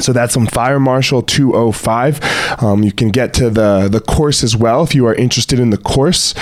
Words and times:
So 0.00 0.12
that's 0.12 0.36
on 0.36 0.46
Fire 0.46 0.80
Marshal 0.80 1.22
205. 1.22 2.62
Um, 2.62 2.82
you 2.82 2.92
can 2.92 3.10
get 3.10 3.34
to 3.34 3.50
the, 3.50 3.88
the 3.88 4.00
course 4.00 4.42
as 4.42 4.56
well 4.56 4.82
if 4.82 4.94
you 4.94 5.06
are 5.06 5.14
interested 5.14 5.58
in 5.58 5.70
the 5.70 5.76
course. 5.76 6.34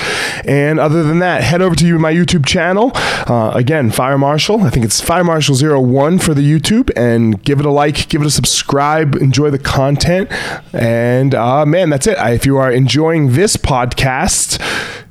And 0.44 0.78
other 0.78 1.02
than 1.02 1.18
that, 1.18 1.42
head 1.42 1.60
over 1.60 1.74
to 1.74 1.98
my 1.98 2.12
YouTube 2.12 2.46
channel. 2.46 2.92
Uh, 2.94 3.50
again, 3.54 3.90
Fire 3.90 4.18
Marshal. 4.18 4.62
I 4.62 4.70
think 4.70 4.84
it's 4.84 5.00
Fire 5.00 5.24
Marshal 5.24 5.56
01 5.56 6.20
for 6.20 6.32
the 6.32 6.42
YouTube. 6.42 6.90
And 6.96 7.42
give 7.42 7.58
it 7.58 7.66
a 7.66 7.70
like, 7.70 8.08
give 8.08 8.20
it 8.20 8.26
a 8.26 8.30
subscribe, 8.30 9.16
enjoy 9.16 9.50
the 9.50 9.58
content. 9.58 10.30
And 10.72 11.34
uh, 11.34 11.66
man, 11.66 11.90
that's 11.90 12.06
it. 12.06 12.18
I, 12.18 12.30
if 12.32 12.46
you 12.46 12.56
are 12.56 12.70
enjoying 12.70 13.32
this 13.32 13.56
podcast, 13.56 14.60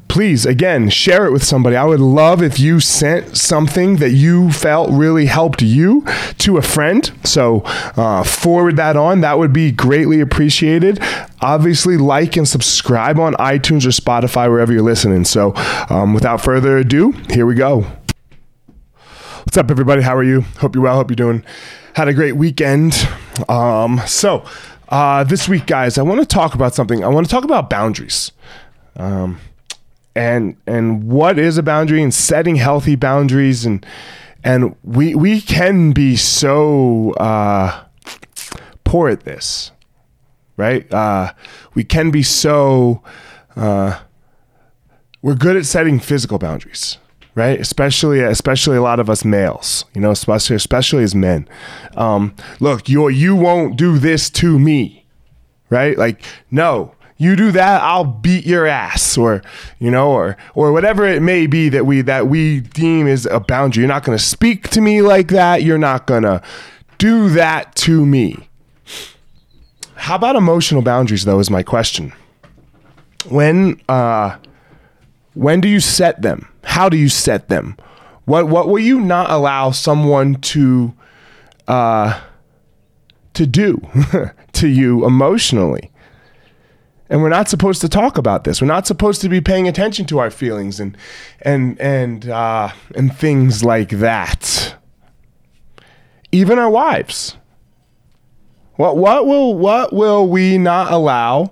please 0.10 0.46
again 0.46 0.90
share 0.90 1.26
it 1.26 1.32
with 1.32 1.44
somebody. 1.44 1.76
I 1.76 1.86
would 1.86 2.02
love 2.02 2.42
if 2.44 2.60
you 2.60 2.80
sent 2.80 3.38
something 3.38 3.98
that 3.98 4.10
you 4.10 4.52
felt 4.52 4.90
really 4.92 5.28
helped 5.28 5.62
you 5.62 6.04
to 6.40 6.58
a 6.58 6.62
friend. 6.62 7.10
So 7.24 7.62
uh, 7.96 8.24
forward 8.24 8.76
that 8.76 8.98
on. 8.98 9.22
That 9.22 9.38
would 9.38 9.54
be 9.54 9.72
greatly 9.72 10.20
appreciated. 10.20 11.00
Obviously 11.42 11.96
like 11.96 12.36
and 12.36 12.48
subscribe 12.48 13.20
on 13.20 13.36
itunes 13.36 13.86
or 13.86 13.90
spotify 13.90 14.50
wherever 14.50 14.74
you're 14.74 14.82
listening. 14.82 15.24
So 15.24 15.54
um, 15.90 16.14
without 16.14 16.42
further 16.42 16.78
ado 16.78 17.12
here 17.30 17.46
we 17.46 17.56
go. 17.56 17.86
What's 19.46 19.58
up 19.58 19.72
everybody? 19.72 20.02
How 20.02 20.16
are 20.16 20.24
you? 20.24 20.42
Hope 20.58 20.76
you're 20.76 20.84
well. 20.84 20.96
Hope 20.96 21.10
you're 21.10 21.16
doing 21.16 21.44
had 21.94 22.08
a 22.08 22.14
great 22.14 22.36
weekend. 22.36 22.94
Um, 23.48 24.02
so 24.08 24.46
uh, 24.90 25.24
this 25.24 25.48
week 25.48 25.66
guys 25.66 25.98
i 25.98 26.02
want 26.02 26.20
to 26.20 26.26
talk 26.26 26.56
about 26.56 26.74
something. 26.74 27.04
I 27.04 27.08
want 27.08 27.26
to 27.28 27.32
talk 27.32 27.44
about 27.44 27.70
boundaries. 27.70 28.32
Um, 28.96 29.40
and 30.16 30.58
and 30.66 31.04
what 31.04 31.38
is 31.40 31.58
a 31.58 31.64
boundary 31.64 32.02
and 32.02 32.14
setting 32.14 32.56
healthy 32.56 32.96
boundaries 32.96 33.66
and 33.66 33.86
and 34.44 34.76
we 34.84 35.16
we 35.16 35.42
can 35.42 35.92
be 35.92 36.16
so 36.16 37.12
uh, 37.14 37.84
poor 38.84 39.10
at 39.10 39.22
this, 39.22 39.72
right? 40.58 40.92
Uh, 40.94 41.34
we 41.74 41.84
can 41.84 42.12
be 42.12 42.24
so 42.24 43.04
uh, 43.56 44.00
we're 45.22 45.36
good 45.36 45.58
at 45.58 45.66
setting 45.66 46.00
physical 46.00 46.40
boundaries, 46.40 46.98
right? 47.36 47.60
Especially 47.60 48.22
especially 48.22 48.78
a 48.78 48.82
lot 48.82 49.00
of 49.00 49.10
us 49.10 49.26
males, 49.26 49.86
you 49.94 50.02
know, 50.02 50.12
especially 50.12 50.56
especially 50.56 51.04
as 51.04 51.14
men. 51.14 51.48
Um, 51.96 52.34
look, 52.60 52.88
you 52.88 53.10
you 53.10 53.36
won't 53.36 53.76
do 53.76 53.98
this 53.98 54.30
to 54.32 54.58
me, 54.58 55.06
right? 55.70 55.98
Like 55.98 56.24
no 56.50 56.96
you 57.20 57.36
do 57.36 57.52
that 57.52 57.82
i'll 57.84 58.06
beat 58.06 58.46
your 58.46 58.66
ass 58.66 59.18
or 59.18 59.44
you 59.78 59.92
know 59.92 60.10
or 60.10 60.36
or 60.56 60.72
whatever 60.72 61.06
it 61.06 61.22
may 61.22 61.46
be 61.46 61.70
that 61.70 61.86
we 61.86 62.02
that 62.02 62.28
we 62.28 62.62
deem 62.62 63.08
is 63.08 63.26
a 63.28 63.40
boundary. 63.40 63.82
You're 63.82 63.88
not 63.90 64.04
to 64.18 64.24
speak 64.24 64.70
to 64.70 64.82
me 64.82 65.02
like 65.02 65.28
that. 65.30 65.64
You're 65.64 65.78
not 65.78 66.08
to 66.24 66.42
do 66.98 67.30
that 67.30 67.76
to 67.76 68.06
me. 68.06 68.48
How 69.96 70.16
about 70.16 70.36
emotional 70.36 70.82
boundaries 70.82 71.26
though 71.26 71.40
is 71.40 71.50
my 71.50 71.64
question. 71.64 72.14
When 73.28 73.80
uh 73.90 74.38
when 75.34 75.62
do 75.62 75.68
you 75.68 75.80
set 75.80 76.22
them? 76.22 76.48
How 76.64 76.90
do 76.90 76.98
you 76.98 77.10
set 77.10 77.50
them? 77.50 77.76
What 78.26 78.48
what 78.48 78.68
will 78.68 78.80
you 78.80 79.00
not 79.02 79.30
allow 79.30 79.72
someone 79.72 80.36
to 80.36 80.94
uh 81.68 82.20
to 83.34 83.46
do 83.46 83.82
to 84.54 84.68
you 84.68 85.06
emotionally 85.06 85.92
and 87.10 87.22
we're 87.24 87.30
not 87.30 87.50
supposed 87.50 87.82
to 87.82 87.90
talk 87.90 88.18
about 88.18 88.44
this. 88.44 88.62
We're 88.62 88.68
not 88.68 88.86
supposed 88.86 89.22
to 89.22 89.30
be 89.30 89.42
paying 89.42 89.68
attention 89.68 90.06
to 90.08 90.20
our 90.20 90.30
feelings 90.30 90.80
and 90.80 90.96
and 91.42 91.80
and 91.82 92.30
uh, 92.30 92.70
and 92.96 93.16
things 93.16 93.64
like 93.64 93.90
that. 93.90 94.76
Even 96.32 96.60
our 96.60 96.70
wives. 96.70 97.36
What 98.76 98.96
what 98.96 99.26
will 99.26 99.56
what 99.56 99.92
will 99.92 100.28
we 100.28 100.58
not 100.58 100.92
allow 100.92 101.52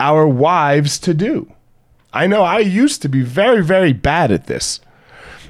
our 0.00 0.26
wives 0.26 0.98
to 1.00 1.14
do? 1.14 1.52
I 2.12 2.26
know 2.26 2.42
I 2.42 2.58
used 2.58 3.00
to 3.02 3.08
be 3.08 3.22
very 3.22 3.62
very 3.62 3.92
bad 3.92 4.32
at 4.32 4.46
this, 4.46 4.80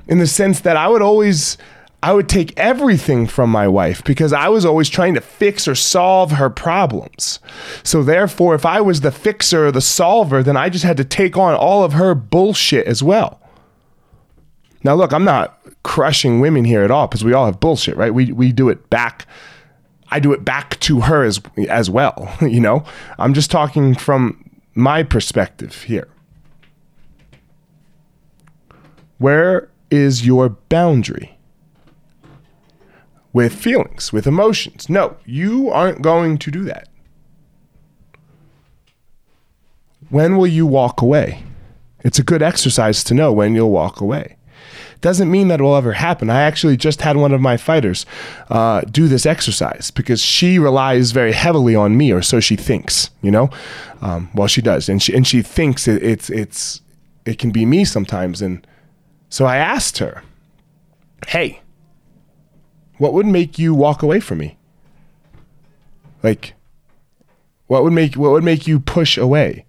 in 0.06 0.18
the 0.18 0.26
sense 0.26 0.60
that 0.60 0.76
I 0.76 0.88
would 0.88 1.02
always 1.02 1.56
I 2.00 2.12
would 2.12 2.28
take 2.28 2.56
everything 2.56 3.26
from 3.26 3.50
my 3.50 3.66
wife 3.66 4.04
because 4.04 4.32
I 4.32 4.48
was 4.48 4.64
always 4.64 4.88
trying 4.88 5.14
to 5.14 5.20
fix 5.20 5.66
or 5.66 5.74
solve 5.74 6.32
her 6.32 6.48
problems. 6.48 7.40
So, 7.82 8.04
therefore, 8.04 8.54
if 8.54 8.64
I 8.64 8.80
was 8.80 9.00
the 9.00 9.10
fixer 9.10 9.66
or 9.66 9.72
the 9.72 9.80
solver, 9.80 10.42
then 10.42 10.56
I 10.56 10.68
just 10.68 10.84
had 10.84 10.96
to 10.98 11.04
take 11.04 11.36
on 11.36 11.54
all 11.54 11.82
of 11.82 11.94
her 11.94 12.14
bullshit 12.14 12.86
as 12.86 13.02
well. 13.02 13.40
Now, 14.84 14.94
look, 14.94 15.12
I'm 15.12 15.24
not 15.24 15.58
crushing 15.82 16.38
women 16.38 16.64
here 16.64 16.82
at 16.82 16.90
all 16.90 17.08
because 17.08 17.24
we 17.24 17.32
all 17.32 17.46
have 17.46 17.58
bullshit, 17.58 17.96
right? 17.96 18.14
We, 18.14 18.32
we 18.32 18.52
do 18.52 18.68
it 18.68 18.88
back. 18.90 19.26
I 20.10 20.20
do 20.20 20.32
it 20.32 20.44
back 20.44 20.78
to 20.80 21.00
her 21.00 21.24
as, 21.24 21.40
as 21.68 21.90
well, 21.90 22.32
you 22.40 22.60
know? 22.60 22.84
I'm 23.18 23.34
just 23.34 23.50
talking 23.50 23.96
from 23.96 24.50
my 24.74 25.02
perspective 25.02 25.82
here. 25.82 26.08
Where 29.18 29.68
is 29.90 30.24
your 30.24 30.50
boundary? 30.50 31.37
With 33.32 33.54
feelings, 33.54 34.12
with 34.12 34.26
emotions. 34.26 34.88
No, 34.88 35.16
you 35.24 35.70
aren't 35.70 36.02
going 36.02 36.38
to 36.38 36.50
do 36.50 36.64
that. 36.64 36.88
When 40.10 40.36
will 40.36 40.46
you 40.46 40.66
walk 40.66 41.02
away? 41.02 41.42
It's 42.00 42.18
a 42.18 42.22
good 42.22 42.42
exercise 42.42 43.04
to 43.04 43.14
know 43.14 43.32
when 43.32 43.54
you'll 43.54 43.70
walk 43.70 44.00
away. 44.00 44.36
Doesn't 45.00 45.30
mean 45.30 45.48
that 45.48 45.60
it 45.60 45.62
will 45.62 45.76
ever 45.76 45.92
happen. 45.92 46.28
I 46.28 46.42
actually 46.42 46.76
just 46.76 47.02
had 47.02 47.16
one 47.16 47.32
of 47.32 47.40
my 47.40 47.56
fighters 47.56 48.04
uh, 48.50 48.80
do 48.80 49.06
this 49.06 49.26
exercise 49.26 49.92
because 49.92 50.20
she 50.20 50.58
relies 50.58 51.12
very 51.12 51.32
heavily 51.32 51.76
on 51.76 51.96
me, 51.96 52.10
or 52.10 52.20
so 52.20 52.40
she 52.40 52.56
thinks. 52.56 53.10
You 53.22 53.30
know, 53.30 53.50
um, 54.00 54.28
well 54.34 54.48
she 54.48 54.60
does, 54.60 54.88
and 54.88 55.00
she 55.00 55.14
and 55.14 55.26
she 55.26 55.42
thinks 55.42 55.86
it, 55.86 56.02
it's 56.02 56.30
it's 56.30 56.80
it 57.24 57.38
can 57.38 57.52
be 57.52 57.64
me 57.64 57.84
sometimes. 57.84 58.42
And 58.42 58.66
so 59.28 59.44
I 59.44 59.58
asked 59.58 59.98
her, 59.98 60.24
"Hey, 61.28 61.60
what 62.98 63.12
would 63.12 63.26
make 63.26 63.58
you 63.58 63.74
walk 63.74 64.02
away 64.02 64.20
from 64.20 64.38
me? 64.38 64.58
Like 66.22 66.54
what 67.68 67.84
would 67.84 67.92
make 67.92 68.16
what 68.16 68.32
would 68.32 68.44
make 68.44 68.66
you 68.66 68.80
push 68.80 69.16
away 69.16 69.64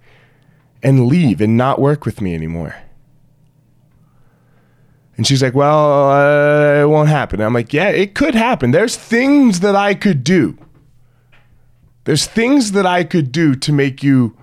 and 0.81 1.07
leave 1.07 1.39
and 1.41 1.55
not 1.55 1.79
work 1.79 2.05
with 2.05 2.21
me 2.21 2.33
anymore? 2.33 2.75
And 5.15 5.27
she's 5.27 5.43
like, 5.43 5.53
"Well, 5.53 6.11
uh, 6.11 6.81
it 6.81 6.89
won't 6.89 7.09
happen." 7.09 7.41
I'm 7.41 7.53
like, 7.53 7.73
"Yeah, 7.73 7.89
it 7.89 8.15
could 8.15 8.35
happen. 8.35 8.71
There's 8.71 8.95
things 8.95 9.59
that 9.59 9.75
I 9.75 9.93
could 9.93 10.23
do. 10.23 10.57
There's 12.05 12.25
things 12.25 12.71
that 12.71 12.85
I 12.85 13.03
could 13.03 13.31
do 13.31 13.53
to 13.55 13.73
make 13.73 14.01
you 14.01 14.35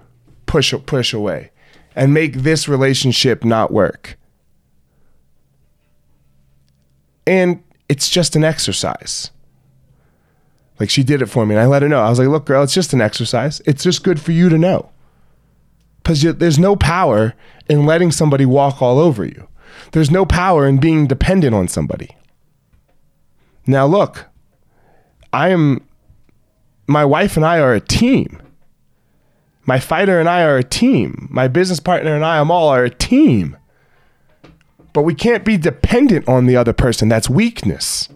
push 0.44 0.74
push 0.84 1.14
away 1.14 1.50
and 1.96 2.12
make 2.12 2.34
this 2.34 2.68
relationship 2.68 3.42
not 3.42 3.72
work." 3.72 4.18
And 7.26 7.62
it's 7.88 8.08
just 8.08 8.36
an 8.36 8.44
exercise. 8.44 9.30
Like 10.78 10.90
she 10.90 11.02
did 11.02 11.22
it 11.22 11.26
for 11.26 11.46
me 11.46 11.54
and 11.54 11.62
I 11.62 11.66
let 11.66 11.82
her 11.82 11.88
know. 11.88 12.02
I 12.02 12.10
was 12.10 12.18
like, 12.18 12.28
look, 12.28 12.44
girl, 12.46 12.62
it's 12.62 12.74
just 12.74 12.92
an 12.92 13.00
exercise. 13.00 13.60
It's 13.64 13.82
just 13.82 14.04
good 14.04 14.20
for 14.20 14.32
you 14.32 14.48
to 14.48 14.58
know. 14.58 14.90
Because 16.02 16.22
there's 16.22 16.58
no 16.58 16.76
power 16.76 17.34
in 17.68 17.86
letting 17.86 18.12
somebody 18.12 18.46
walk 18.46 18.80
all 18.80 18.98
over 18.98 19.24
you, 19.24 19.48
there's 19.92 20.10
no 20.10 20.24
power 20.24 20.66
in 20.66 20.78
being 20.78 21.06
dependent 21.06 21.54
on 21.54 21.68
somebody. 21.68 22.16
Now, 23.66 23.86
look, 23.86 24.26
I 25.32 25.48
am, 25.48 25.86
my 26.86 27.04
wife 27.04 27.36
and 27.36 27.44
I 27.44 27.58
are 27.58 27.74
a 27.74 27.80
team. 27.80 28.40
My 29.64 29.80
fighter 29.80 30.20
and 30.20 30.28
I 30.28 30.42
are 30.42 30.56
a 30.56 30.62
team. 30.62 31.26
My 31.28 31.48
business 31.48 31.80
partner 31.80 32.14
and 32.14 32.24
I, 32.24 32.38
Amal, 32.38 32.68
are 32.68 32.84
a 32.84 32.90
team. 32.90 33.56
But 34.96 35.02
we 35.02 35.14
can't 35.14 35.44
be 35.44 35.58
dependent 35.58 36.26
on 36.26 36.46
the 36.46 36.56
other 36.56 36.72
person. 36.72 37.10
That's 37.10 37.28
weakness. 37.28 38.08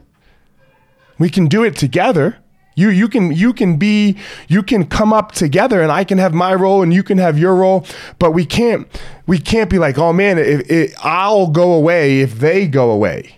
We 1.19 1.29
can 1.29 1.47
do 1.47 1.62
it 1.62 1.77
together. 1.77 2.38
You 2.75 2.88
you 2.88 3.06
can 3.06 3.32
you 3.32 3.53
can 3.53 3.77
be 3.77 4.17
you 4.49 4.62
can 4.62 4.87
come 4.87 5.12
up 5.12 5.32
together 5.32 5.82
and 5.82 5.93
I 5.93 6.05
can 6.05 6.17
have 6.17 6.32
my 6.32 6.55
role 6.55 6.82
and 6.82 6.91
you 6.91 7.03
can 7.03 7.19
have 7.19 7.38
your 7.38 7.55
role, 7.55 7.85
but 8.19 8.31
we 8.31 8.47
can't 8.47 8.88
we 9.27 9.38
can't 9.38 9.69
be 9.69 9.79
like, 9.79 9.99
"Oh 9.99 10.15
man, 10.15 10.38
it, 10.38 10.94
I'll 11.05 11.49
go 11.49 11.75
away 11.75 12.21
if 12.21 12.38
they 12.38 12.67
go 12.67 12.91
away." 12.91 13.37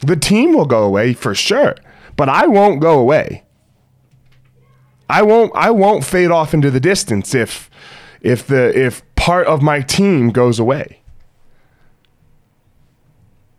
The 0.00 0.16
team 0.16 0.52
will 0.52 0.66
go 0.66 0.82
away 0.82 1.14
for 1.14 1.34
sure, 1.34 1.76
but 2.14 2.28
I 2.28 2.46
won't 2.46 2.78
go 2.78 2.98
away. 2.98 3.42
I 5.08 5.22
won't 5.22 5.50
I 5.54 5.70
won't 5.70 6.04
fade 6.04 6.30
off 6.30 6.52
into 6.52 6.70
the 6.70 6.78
distance 6.78 7.34
if 7.34 7.70
if 8.20 8.46
the 8.46 8.78
if 8.78 9.02
part 9.14 9.46
of 9.46 9.62
my 9.62 9.80
team 9.80 10.28
goes 10.28 10.58
away. 10.58 10.99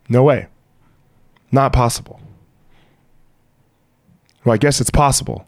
No 0.08 0.22
way. 0.22 0.48
Not 1.50 1.72
possible. 1.72 2.20
Well, 4.44 4.54
I 4.54 4.56
guess 4.56 4.80
it's 4.80 4.90
possible, 4.90 5.46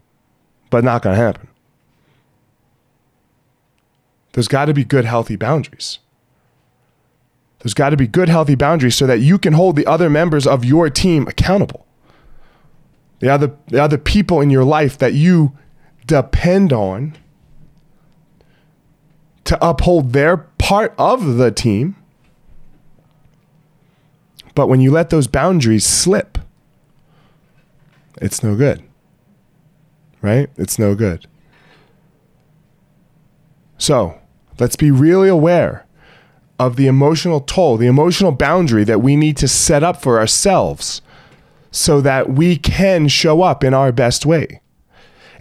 but 0.69 0.83
not 0.83 1.01
going 1.01 1.15
to 1.15 1.21
happen. 1.21 1.47
There's 4.33 4.47
got 4.47 4.65
to 4.65 4.73
be 4.73 4.83
good, 4.83 5.05
healthy 5.05 5.35
boundaries. 5.35 5.99
There's 7.59 7.73
got 7.73 7.89
to 7.89 7.97
be 7.97 8.07
good, 8.07 8.29
healthy 8.29 8.55
boundaries 8.55 8.95
so 8.95 9.07
that 9.07 9.19
you 9.19 9.39
can 9.39 9.53
hold 9.53 9.75
the 9.75 9.87
other 9.87 10.09
members 10.09 10.45
of 10.45 10.63
your 10.63 10.89
team 10.89 11.27
accountable. 11.27 11.85
The 13.19 13.29
other, 13.29 13.55
the 13.67 13.81
other 13.81 13.97
people 13.97 14.41
in 14.41 14.49
your 14.49 14.63
life 14.63 14.97
that 14.97 15.13
you 15.13 15.57
depend 16.05 16.71
on 16.71 17.17
to 19.45 19.57
uphold 19.65 20.13
their 20.13 20.37
part 20.37 20.93
of 20.97 21.37
the 21.37 21.49
team. 21.49 21.95
But 24.55 24.67
when 24.67 24.79
you 24.79 24.89
let 24.89 25.09
those 25.09 25.27
boundaries 25.27 25.85
slip, 25.85 26.37
it's 28.21 28.41
no 28.41 28.55
good. 28.55 28.81
Right? 30.21 30.49
It's 30.57 30.79
no 30.79 30.95
good. 30.95 31.27
So 33.77 34.19
let's 34.59 34.75
be 34.75 34.89
really 34.89 35.27
aware 35.27 35.85
of 36.57 36.77
the 36.77 36.87
emotional 36.87 37.41
toll, 37.41 37.77
the 37.77 37.87
emotional 37.87 38.31
boundary 38.31 38.85
that 38.85 39.01
we 39.01 39.17
need 39.17 39.35
to 39.37 39.47
set 39.47 39.83
up 39.83 40.01
for 40.01 40.17
ourselves 40.17 41.01
so 41.71 41.99
that 41.99 42.29
we 42.29 42.55
can 42.55 43.09
show 43.09 43.41
up 43.41 43.63
in 43.63 43.73
our 43.73 43.91
best 43.91 44.25
way. 44.25 44.61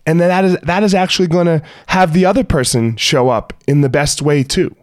And 0.04 0.20
then 0.20 0.28
that 0.28 0.44
is 0.44 0.56
that 0.64 0.82
is 0.82 0.94
actually 0.94 1.28
going 1.28 1.46
to 1.46 1.62
have 1.86 2.12
the 2.12 2.26
other 2.26 2.44
person 2.44 2.96
show 2.96 3.30
up 3.30 3.54
in 3.66 3.80
the 3.80 3.88
best 3.88 4.20
way 4.20 4.42
too. 4.42 4.74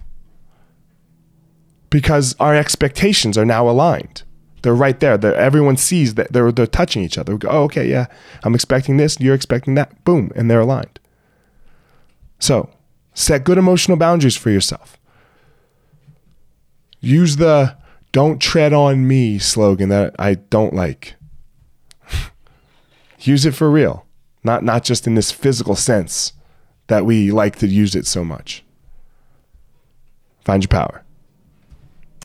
Because 1.92 2.36
our 2.40 2.56
expectations 2.56 3.38
are 3.38 3.46
now 3.46 3.70
aligned. 3.70 4.24
They're 4.64 4.74
right 4.74 5.00
there. 5.00 5.18
They're, 5.18 5.36
everyone 5.36 5.78
sees 5.78 6.16
that 6.16 6.34
they're, 6.34 6.52
they're 6.52 6.66
touching 6.66 7.04
each 7.04 7.18
other. 7.18 7.34
We 7.34 7.40
go, 7.40 7.50
oh, 7.50 7.64
okay, 7.66 7.88
yeah, 7.88 8.08
I'm 8.44 8.56
expecting 8.56 8.98
this. 8.98 9.20
You're 9.20 9.36
expecting 9.36 9.76
that. 9.76 10.04
Boom. 10.04 10.32
And 10.36 10.50
they're 10.50 10.62
aligned. 10.62 11.00
So 12.40 12.70
set 13.14 13.44
good 13.44 13.58
emotional 13.58 13.98
boundaries 13.98 14.36
for 14.36 14.50
yourself. 14.50 14.98
Use 17.00 17.36
the 17.38 17.78
don't 18.12 18.40
tread 18.40 18.74
on 18.74 19.08
me 19.08 19.40
slogan 19.40 19.90
that 19.90 20.16
I 20.20 20.36
don't 20.36 20.74
like. 20.74 21.16
use 23.20 23.46
it 23.46 23.56
for 23.56 23.70
real, 23.72 24.06
not, 24.44 24.64
not 24.64 24.84
just 24.84 25.08
in 25.08 25.16
this 25.16 25.32
physical 25.32 25.76
sense 25.76 26.34
that 26.88 27.06
we 27.06 27.32
like 27.32 27.58
to 27.58 27.68
use 27.68 27.96
it 27.96 28.06
so 28.06 28.24
much. 28.24 28.64
Find 30.44 30.64
your 30.64 30.68
power. 30.68 31.04